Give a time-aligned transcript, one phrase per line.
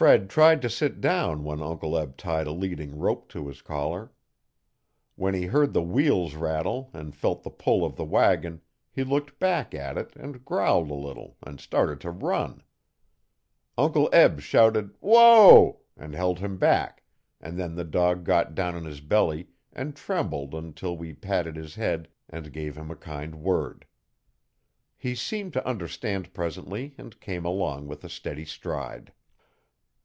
[0.00, 4.10] Fred tried to sit down when Uncle Eb tied a leading rope to his collar.
[5.14, 9.38] When he heard the wheels rattle and felt the pull of the wagon he looked
[9.38, 12.62] back at it and growled a little and started to run.
[13.76, 17.02] Uncle Eb shouted 'whoa', and held him back,
[17.38, 21.74] and then the dog got down on his belly and trembled until we patted his
[21.74, 23.84] head and gave him a kind word.
[24.96, 29.12] He seemed to understand presently and came along with a steady stride.